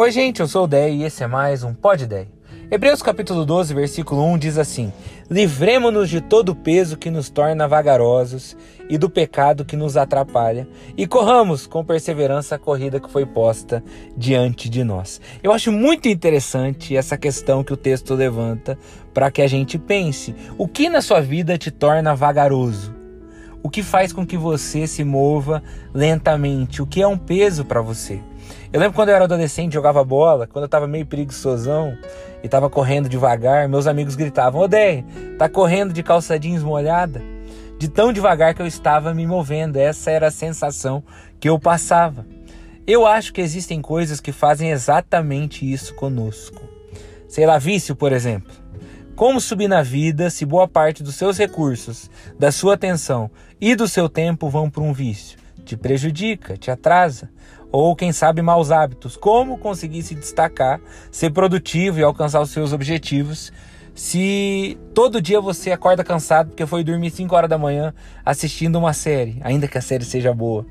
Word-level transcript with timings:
Oi, 0.00 0.12
gente, 0.12 0.38
eu 0.38 0.46
sou 0.46 0.62
o 0.62 0.66
Dei 0.68 0.98
e 0.98 1.02
esse 1.02 1.24
é 1.24 1.26
mais 1.26 1.64
um 1.64 1.74
Pod 1.74 2.06
Dei. 2.06 2.28
Hebreus 2.70 3.02
capítulo 3.02 3.44
12, 3.44 3.74
versículo 3.74 4.24
1 4.26 4.38
diz 4.38 4.56
assim: 4.56 4.92
Livremo-nos 5.28 6.08
de 6.08 6.20
todo 6.20 6.50
o 6.50 6.54
peso 6.54 6.96
que 6.96 7.10
nos 7.10 7.28
torna 7.28 7.66
vagarosos 7.66 8.56
e 8.88 8.96
do 8.96 9.10
pecado 9.10 9.64
que 9.64 9.74
nos 9.74 9.96
atrapalha, 9.96 10.68
e 10.96 11.04
corramos 11.04 11.66
com 11.66 11.84
perseverança 11.84 12.54
a 12.54 12.58
corrida 12.60 13.00
que 13.00 13.10
foi 13.10 13.26
posta 13.26 13.82
diante 14.16 14.68
de 14.68 14.84
nós. 14.84 15.20
Eu 15.42 15.50
acho 15.50 15.72
muito 15.72 16.06
interessante 16.06 16.96
essa 16.96 17.18
questão 17.18 17.64
que 17.64 17.72
o 17.72 17.76
texto 17.76 18.14
levanta 18.14 18.78
para 19.12 19.32
que 19.32 19.42
a 19.42 19.48
gente 19.48 19.80
pense: 19.80 20.32
o 20.56 20.68
que 20.68 20.88
na 20.88 21.02
sua 21.02 21.20
vida 21.20 21.58
te 21.58 21.72
torna 21.72 22.14
vagaroso? 22.14 22.94
O 23.64 23.68
que 23.68 23.82
faz 23.82 24.12
com 24.12 24.24
que 24.24 24.36
você 24.36 24.86
se 24.86 25.02
mova 25.02 25.60
lentamente? 25.92 26.80
O 26.80 26.86
que 26.86 27.02
é 27.02 27.08
um 27.08 27.18
peso 27.18 27.64
para 27.64 27.80
você? 27.80 28.22
Eu 28.72 28.80
lembro 28.80 28.94
quando 28.94 29.08
eu 29.08 29.14
era 29.14 29.24
adolescente, 29.24 29.72
jogava 29.72 30.04
bola, 30.04 30.46
quando 30.46 30.64
eu 30.64 30.68
tava 30.68 30.86
meio 30.86 31.06
preguiçosão 31.06 31.96
e 32.42 32.48
tava 32.48 32.68
correndo 32.68 33.08
devagar, 33.08 33.68
meus 33.68 33.86
amigos 33.86 34.14
gritavam: 34.14 34.60
Ô 34.60 34.68
Dei, 34.68 35.04
tá 35.38 35.48
correndo 35.48 35.92
de 35.92 36.02
calça 36.02 36.38
jeans 36.38 36.62
molhada? 36.62 37.22
De 37.78 37.88
tão 37.88 38.12
devagar 38.12 38.54
que 38.54 38.62
eu 38.62 38.66
estava 38.66 39.14
me 39.14 39.26
movendo, 39.26 39.76
essa 39.76 40.10
era 40.10 40.26
a 40.26 40.32
sensação 40.32 41.02
que 41.38 41.48
eu 41.48 41.58
passava. 41.58 42.26
Eu 42.86 43.06
acho 43.06 43.32
que 43.32 43.40
existem 43.40 43.80
coisas 43.80 44.20
que 44.20 44.32
fazem 44.32 44.70
exatamente 44.70 45.70
isso 45.70 45.94
conosco. 45.94 46.62
Sei 47.28 47.46
lá, 47.46 47.58
vício, 47.58 47.94
por 47.94 48.12
exemplo. 48.12 48.52
Como 49.14 49.40
subir 49.40 49.68
na 49.68 49.82
vida 49.82 50.30
se 50.30 50.44
boa 50.46 50.66
parte 50.66 51.02
dos 51.02 51.14
seus 51.14 51.36
recursos, 51.36 52.10
da 52.38 52.50
sua 52.50 52.74
atenção 52.74 53.30
e 53.60 53.74
do 53.74 53.86
seu 53.86 54.08
tempo 54.08 54.48
vão 54.48 54.70
para 54.70 54.82
um 54.82 54.92
vício? 54.92 55.38
Te 55.64 55.76
prejudica, 55.76 56.56
te 56.56 56.70
atrasa 56.70 57.28
ou 57.70 57.94
quem 57.94 58.12
sabe 58.12 58.42
maus 58.42 58.70
hábitos. 58.70 59.16
Como 59.16 59.58
conseguir 59.58 60.02
se 60.02 60.14
destacar, 60.14 60.80
ser 61.10 61.30
produtivo 61.30 61.98
e 61.98 62.02
alcançar 62.02 62.40
os 62.40 62.50
seus 62.50 62.72
objetivos 62.72 63.52
se 63.98 64.78
todo 64.94 65.20
dia 65.20 65.40
você 65.40 65.72
acorda 65.72 66.04
cansado 66.04 66.50
porque 66.50 66.64
foi 66.64 66.84
dormir 66.84 67.10
5 67.10 67.34
horas 67.34 67.50
da 67.50 67.58
manhã 67.58 67.92
assistindo 68.24 68.78
uma 68.78 68.92
série, 68.92 69.40
ainda 69.42 69.66
que 69.66 69.76
a 69.76 69.80
série 69.80 70.04
seja 70.04 70.32
boa. 70.32 70.64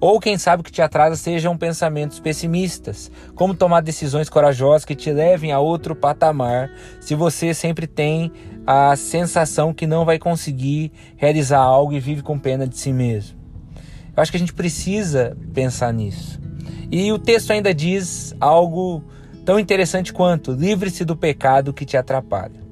Ou 0.00 0.18
quem 0.18 0.36
sabe 0.36 0.64
que 0.64 0.72
te 0.72 0.82
atrasa 0.82 1.14
sejam 1.14 1.56
pensamentos 1.56 2.18
pessimistas, 2.18 3.08
como 3.36 3.54
tomar 3.54 3.82
decisões 3.82 4.28
corajosas 4.28 4.84
que 4.84 4.96
te 4.96 5.12
levem 5.12 5.52
a 5.52 5.60
outro 5.60 5.94
patamar, 5.94 6.68
se 7.00 7.14
você 7.14 7.54
sempre 7.54 7.86
tem 7.86 8.32
a 8.66 8.96
sensação 8.96 9.72
que 9.72 9.86
não 9.86 10.04
vai 10.04 10.18
conseguir 10.18 10.90
realizar 11.16 11.60
algo 11.60 11.92
e 11.92 12.00
vive 12.00 12.20
com 12.20 12.36
pena 12.36 12.66
de 12.66 12.76
si 12.76 12.92
mesmo. 12.92 13.35
Eu 14.16 14.22
acho 14.22 14.30
que 14.30 14.36
a 14.36 14.40
gente 14.40 14.54
precisa 14.54 15.36
pensar 15.52 15.92
nisso. 15.92 16.40
E 16.90 17.12
o 17.12 17.18
texto 17.18 17.50
ainda 17.50 17.74
diz 17.74 18.34
algo 18.40 19.04
tão 19.44 19.58
interessante 19.58 20.12
quanto: 20.12 20.52
livre-se 20.52 21.04
do 21.04 21.16
pecado 21.16 21.74
que 21.74 21.84
te 21.84 21.96
atrapalha. 21.96 22.64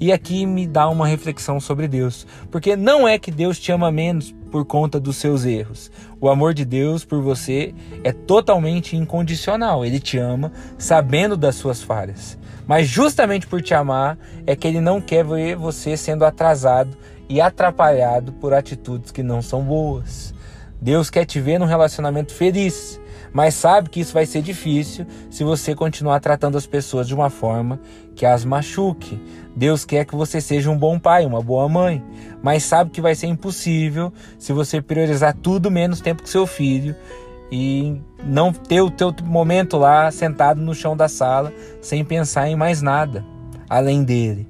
E 0.00 0.12
aqui 0.12 0.46
me 0.46 0.64
dá 0.64 0.88
uma 0.88 1.08
reflexão 1.08 1.58
sobre 1.58 1.88
Deus, 1.88 2.24
porque 2.52 2.76
não 2.76 3.06
é 3.06 3.18
que 3.18 3.32
Deus 3.32 3.58
te 3.58 3.72
ama 3.72 3.90
menos 3.90 4.32
por 4.48 4.64
conta 4.64 5.00
dos 5.00 5.16
seus 5.16 5.44
erros. 5.44 5.90
O 6.20 6.28
amor 6.28 6.54
de 6.54 6.64
Deus 6.64 7.04
por 7.04 7.20
você 7.20 7.74
é 8.04 8.12
totalmente 8.12 8.96
incondicional. 8.96 9.84
Ele 9.84 9.98
te 9.98 10.16
ama 10.16 10.52
sabendo 10.78 11.36
das 11.36 11.56
suas 11.56 11.82
falhas. 11.82 12.38
Mas 12.64 12.86
justamente 12.86 13.46
por 13.46 13.60
te 13.60 13.74
amar 13.74 14.16
é 14.46 14.54
que 14.54 14.68
ele 14.68 14.80
não 14.80 15.00
quer 15.00 15.24
ver 15.24 15.56
você 15.56 15.96
sendo 15.96 16.24
atrasado 16.24 16.96
e 17.28 17.40
atrapalhado 17.40 18.32
por 18.34 18.54
atitudes 18.54 19.10
que 19.10 19.22
não 19.22 19.42
são 19.42 19.62
boas. 19.62 20.32
Deus 20.80 21.10
quer 21.10 21.24
te 21.24 21.40
ver 21.40 21.58
num 21.58 21.66
relacionamento 21.66 22.32
feliz, 22.32 23.00
mas 23.32 23.54
sabe 23.54 23.90
que 23.90 24.00
isso 24.00 24.14
vai 24.14 24.24
ser 24.24 24.42
difícil 24.42 25.06
se 25.28 25.42
você 25.42 25.74
continuar 25.74 26.20
tratando 26.20 26.56
as 26.56 26.66
pessoas 26.66 27.06
de 27.06 27.14
uma 27.14 27.28
forma 27.30 27.80
que 28.14 28.24
as 28.24 28.44
machuque. 28.44 29.20
Deus 29.56 29.84
quer 29.84 30.04
que 30.04 30.14
você 30.14 30.40
seja 30.40 30.70
um 30.70 30.78
bom 30.78 30.98
pai, 30.98 31.26
uma 31.26 31.42
boa 31.42 31.68
mãe, 31.68 32.02
mas 32.42 32.62
sabe 32.62 32.90
que 32.90 33.00
vai 33.00 33.14
ser 33.14 33.26
impossível 33.26 34.12
se 34.38 34.52
você 34.52 34.80
priorizar 34.80 35.34
tudo 35.34 35.70
menos 35.70 36.00
tempo 36.00 36.22
com 36.22 36.28
seu 36.28 36.46
filho 36.46 36.94
e 37.50 38.00
não 38.24 38.52
ter 38.52 38.80
o 38.80 38.90
teu 38.90 39.12
momento 39.24 39.76
lá 39.76 40.10
sentado 40.10 40.60
no 40.60 40.74
chão 40.74 40.96
da 40.96 41.08
sala 41.08 41.52
sem 41.80 42.04
pensar 42.04 42.48
em 42.48 42.54
mais 42.54 42.80
nada 42.80 43.24
além 43.68 44.04
dele. 44.04 44.48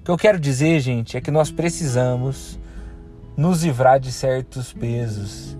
O 0.00 0.04
que 0.04 0.10
eu 0.10 0.16
quero 0.18 0.38
dizer, 0.38 0.78
gente, 0.80 1.16
é 1.16 1.20
que 1.20 1.30
nós 1.30 1.50
precisamos 1.50 2.58
nos 3.36 3.62
livrar 3.62 3.98
de 3.98 4.12
certos 4.12 4.72
pesos 4.72 5.56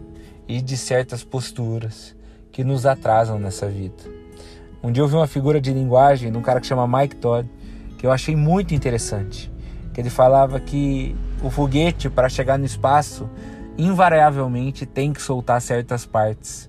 e 0.50 0.61
de 0.61 0.77
certas 0.77 1.22
posturas 1.22 2.16
que 2.50 2.65
nos 2.65 2.84
atrasam 2.84 3.38
nessa 3.38 3.69
vida. 3.69 4.03
Um 4.83 4.91
dia 4.91 5.00
eu 5.00 5.06
vi 5.06 5.15
uma 5.15 5.28
figura 5.28 5.61
de 5.61 5.72
linguagem 5.72 6.33
de 6.33 6.37
um 6.37 6.43
cara 6.43 6.61
que 6.61 6.66
chama 6.66 6.88
Mike 6.88 7.15
Todd, 7.16 7.49
que 7.97 8.05
eu 8.05 8.11
achei 8.11 8.34
muito 8.34 8.75
interessante, 8.75 9.49
que 9.94 10.00
ele 10.00 10.11
falava 10.11 10.59
que 10.59 11.15
o 11.41 11.50
foguete 11.50 12.11
para 12.11 12.28
chegar 12.28 12.59
no 12.59 12.65
espaço 12.65 13.31
invariavelmente 13.78 14.84
tem 14.87 15.12
que 15.12 15.22
soltar 15.22 15.62
certas 15.62 16.05
partes 16.05 16.69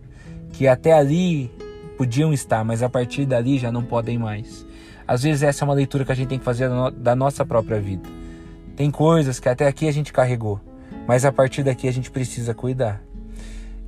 que 0.53 0.67
até 0.67 0.93
ali 0.93 1.49
podiam 1.97 2.31
estar, 2.31 2.63
mas 2.63 2.83
a 2.83 2.89
partir 2.89 3.25
dali 3.25 3.57
já 3.57 3.71
não 3.71 3.81
podem 3.81 4.15
mais. 4.15 4.63
Às 5.07 5.23
vezes 5.23 5.41
essa 5.41 5.63
é 5.63 5.65
uma 5.65 5.73
leitura 5.73 6.05
que 6.05 6.11
a 6.11 6.15
gente 6.15 6.27
tem 6.27 6.37
que 6.37 6.45
fazer 6.45 6.69
da 6.97 7.15
nossa 7.15 7.43
própria 7.43 7.79
vida. 7.79 8.07
Tem 8.75 8.91
coisas 8.91 9.39
que 9.39 9.49
até 9.49 9.65
aqui 9.65 9.87
a 9.87 9.91
gente 9.91 10.13
carregou, 10.13 10.61
mas 11.07 11.25
a 11.25 11.31
partir 11.31 11.63
daqui 11.63 11.87
a 11.87 11.91
gente 11.91 12.11
precisa 12.11 12.53
cuidar. 12.53 13.01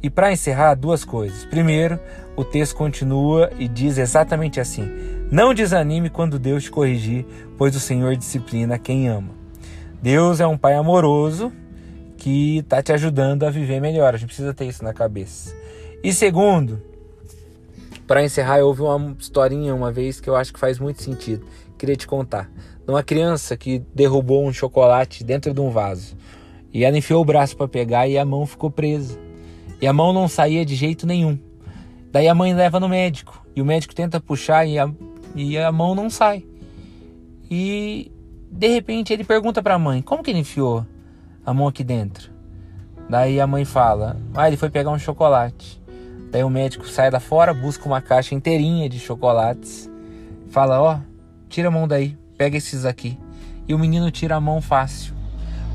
E 0.04 0.10
para 0.10 0.34
encerrar, 0.34 0.76
duas 0.76 1.06
coisas. 1.06 1.46
Primeiro, 1.46 1.98
o 2.36 2.44
texto 2.44 2.76
continua 2.76 3.50
e 3.58 3.70
diz 3.70 3.98
exatamente 3.98 4.60
assim: 4.60 4.86
Não 5.32 5.54
desanime 5.54 6.10
quando 6.10 6.38
Deus 6.38 6.64
te 6.64 6.72
corrigir, 6.72 7.26
pois 7.58 7.74
o 7.74 7.80
Senhor 7.80 8.14
disciplina 8.18 8.78
quem 8.78 9.08
ama. 9.08 9.30
Deus 10.02 10.42
é 10.42 10.46
um 10.46 10.58
pai 10.58 10.74
amoroso 10.74 11.54
que 12.18 12.58
está 12.58 12.84
te 12.84 12.92
ajudando 12.92 13.44
a 13.46 13.50
viver 13.50 13.80
melhor. 13.80 14.14
A 14.14 14.18
gente 14.18 14.28
precisa 14.28 14.54
ter 14.54 14.66
isso 14.66 14.84
na 14.84 14.94
cabeça. 14.94 15.56
E 16.04 16.12
segundo, 16.12 16.82
para 18.06 18.22
encerrar, 18.22 18.60
eu 18.60 18.68
ouvi 18.68 18.82
uma 18.82 19.16
historinha 19.18 19.74
uma 19.74 19.90
vez 19.90 20.20
que 20.20 20.30
eu 20.30 20.36
acho 20.36 20.52
que 20.52 20.60
faz 20.60 20.80
muito 20.80 21.02
sentido. 21.02 21.46
Queria 21.78 21.96
te 21.96 22.06
contar. 22.06 22.52
De 22.86 22.92
uma 22.92 23.02
criança 23.04 23.56
que 23.56 23.82
derrubou 23.96 24.46
um 24.46 24.52
chocolate 24.52 25.24
dentro 25.24 25.54
de 25.54 25.62
um 25.62 25.70
vaso. 25.70 26.18
E 26.74 26.84
ela 26.84 26.98
enfiou 26.98 27.22
o 27.22 27.26
braço 27.26 27.56
para 27.56 27.70
pegar 27.70 28.06
e 28.10 28.18
a 28.18 28.26
mão 28.26 28.46
ficou 28.46 28.70
presa. 28.70 29.23
E 29.84 29.88
a 29.88 29.92
mão 29.92 30.14
não 30.14 30.30
saía 30.30 30.66
de 30.66 30.76
jeito 30.76 31.06
nenhum. 31.06 31.38
Daí 32.10 32.30
a 32.30 32.34
mãe 32.34 32.54
leva 32.54 32.80
no 32.80 32.88
médico. 32.88 33.46
E 33.54 33.62
o 33.62 33.66
médico 33.66 33.94
tenta 33.94 34.18
puxar 34.18 34.66
e 34.66 34.80
a, 34.80 34.90
e 35.36 35.58
a 35.58 35.74
mão 35.74 35.94
não 35.94 36.10
sai. 36.10 36.46
E 37.52 38.10
de 38.50 38.70
repente 38.70 39.12
ele 39.12 39.26
pergunta 39.26 39.62
para 39.62 39.74
a 39.74 39.78
mãe: 39.78 40.02
Como 40.02 40.24
que 40.24 40.32
ele 40.32 40.40
enfiou 40.40 40.86
a 41.46 41.54
mão 41.54 41.68
aqui 41.68 41.84
dentro? 41.84 42.32
Daí 43.10 43.42
a 43.42 43.46
mãe 43.46 43.66
fala: 43.66 44.16
Ah, 44.34 44.48
ele 44.48 44.56
foi 44.56 44.70
pegar 44.70 44.90
um 44.90 44.98
chocolate. 44.98 45.82
Daí 46.32 46.46
o 46.46 46.50
médico 46.50 46.88
sai 46.88 47.12
da 47.12 47.20
fora, 47.20 47.54
busca 47.54 47.86
uma 47.86 48.00
caixa 48.00 48.34
inteirinha 48.34 48.88
de 48.88 48.98
chocolates. 49.00 49.92
Fala: 50.50 50.82
Ó, 50.82 50.96
oh, 50.96 51.00
tira 51.50 51.68
a 51.68 51.72
mão 51.72 51.90
daí, 51.90 52.18
pega 52.38 52.56
esses 52.56 52.86
aqui. 52.86 53.20
E 53.68 53.74
o 53.74 53.78
menino 53.80 54.10
tira 54.10 54.38
a 54.38 54.40
mão 54.40 54.62
fácil. 54.62 55.14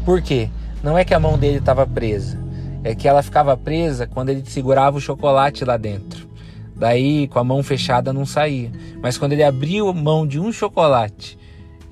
Por 0.02 0.22
quê? 0.22 0.48
Não 0.82 0.96
é 0.96 1.04
que 1.04 1.12
a 1.12 1.20
mão 1.20 1.36
dele 1.36 1.58
estava 1.58 1.86
presa 1.86 2.47
é 2.84 2.94
que 2.94 3.08
ela 3.08 3.22
ficava 3.22 3.56
presa 3.56 4.06
quando 4.06 4.30
ele 4.30 4.44
segurava 4.44 4.96
o 4.96 5.00
chocolate 5.00 5.64
lá 5.64 5.76
dentro. 5.76 6.28
Daí, 6.76 7.26
com 7.26 7.38
a 7.38 7.44
mão 7.44 7.62
fechada, 7.62 8.12
não 8.12 8.24
saía. 8.24 8.70
Mas 9.02 9.18
quando 9.18 9.32
ele 9.32 9.42
abriu 9.42 9.88
a 9.88 9.92
mão 9.92 10.26
de 10.26 10.38
um 10.38 10.52
chocolate, 10.52 11.36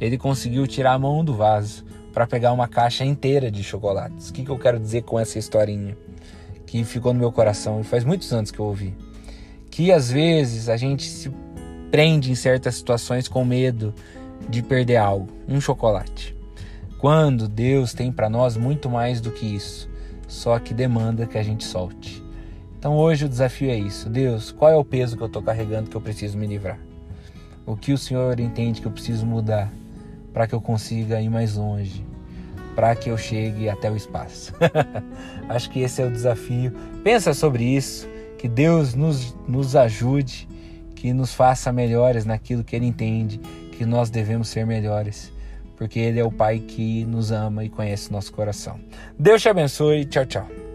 ele 0.00 0.16
conseguiu 0.16 0.66
tirar 0.66 0.92
a 0.92 0.98
mão 0.98 1.24
do 1.24 1.34
vaso 1.34 1.84
para 2.12 2.26
pegar 2.26 2.52
uma 2.52 2.68
caixa 2.68 3.04
inteira 3.04 3.50
de 3.50 3.64
chocolates. 3.64 4.30
O 4.30 4.32
que, 4.32 4.44
que 4.44 4.50
eu 4.50 4.58
quero 4.58 4.78
dizer 4.78 5.02
com 5.02 5.18
essa 5.18 5.38
historinha? 5.38 5.96
Que 6.66 6.84
ficou 6.84 7.12
no 7.12 7.18
meu 7.18 7.32
coração 7.32 7.80
e 7.80 7.84
faz 7.84 8.04
muitos 8.04 8.32
anos 8.32 8.50
que 8.50 8.60
eu 8.60 8.64
ouvi. 8.64 8.94
Que 9.70 9.90
às 9.90 10.10
vezes 10.10 10.68
a 10.68 10.76
gente 10.76 11.04
se 11.04 11.30
prende 11.90 12.30
em 12.30 12.34
certas 12.34 12.76
situações 12.76 13.26
com 13.26 13.44
medo 13.44 13.92
de 14.48 14.62
perder 14.62 14.96
algo, 14.96 15.28
um 15.48 15.60
chocolate. 15.60 16.36
Quando 16.98 17.48
Deus 17.48 17.92
tem 17.92 18.12
para 18.12 18.30
nós 18.30 18.56
muito 18.56 18.88
mais 18.88 19.20
do 19.20 19.30
que 19.30 19.44
isso 19.44 19.88
só 20.36 20.58
que 20.58 20.74
demanda 20.74 21.26
que 21.26 21.38
a 21.38 21.42
gente 21.42 21.64
solte. 21.64 22.22
Então 22.78 22.94
hoje 22.94 23.24
o 23.24 23.28
desafio 23.28 23.70
é 23.70 23.76
isso. 23.76 24.08
Deus, 24.08 24.52
qual 24.52 24.70
é 24.70 24.76
o 24.76 24.84
peso 24.84 25.16
que 25.16 25.22
eu 25.22 25.26
estou 25.26 25.42
carregando 25.42 25.88
que 25.88 25.96
eu 25.96 26.00
preciso 26.00 26.36
me 26.36 26.46
livrar? 26.46 26.78
O 27.64 27.74
que 27.74 27.92
o 27.92 27.98
Senhor 27.98 28.38
entende 28.38 28.80
que 28.80 28.86
eu 28.86 28.92
preciso 28.92 29.26
mudar 29.26 29.72
para 30.32 30.46
que 30.46 30.54
eu 30.54 30.60
consiga 30.60 31.20
ir 31.20 31.30
mais 31.30 31.56
longe, 31.56 32.04
para 32.74 32.94
que 32.94 33.10
eu 33.10 33.16
chegue 33.16 33.68
até 33.68 33.90
o 33.90 33.96
espaço? 33.96 34.52
Acho 35.48 35.70
que 35.70 35.80
esse 35.80 36.02
é 36.02 36.06
o 36.06 36.12
desafio. 36.12 36.70
Pensa 37.02 37.32
sobre 37.32 37.64
isso, 37.64 38.06
que 38.38 38.46
Deus 38.46 38.94
nos, 38.94 39.34
nos 39.48 39.74
ajude, 39.74 40.46
que 40.94 41.12
nos 41.14 41.32
faça 41.32 41.72
melhores 41.72 42.26
naquilo 42.26 42.62
que 42.62 42.76
Ele 42.76 42.86
entende 42.86 43.40
que 43.72 43.84
nós 43.84 44.10
devemos 44.10 44.48
ser 44.48 44.66
melhores 44.66 45.32
porque 45.76 45.98
Ele 46.00 46.18
é 46.18 46.24
o 46.24 46.32
Pai 46.32 46.58
que 46.58 47.04
nos 47.04 47.30
ama 47.30 47.64
e 47.64 47.68
conhece 47.68 48.12
nosso 48.12 48.32
coração. 48.32 48.80
Deus 49.18 49.42
te 49.42 49.48
abençoe. 49.48 50.04
Tchau, 50.04 50.26
tchau. 50.26 50.65